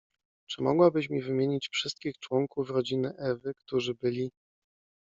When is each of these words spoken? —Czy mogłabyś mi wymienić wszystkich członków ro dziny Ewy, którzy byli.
—Czy 0.49 0.63
mogłabyś 0.63 1.09
mi 1.09 1.21
wymienić 1.21 1.69
wszystkich 1.71 2.17
członków 2.19 2.69
ro 2.69 2.83
dziny 2.83 3.13
Ewy, 3.17 3.53
którzy 3.55 3.93
byli. 3.95 4.31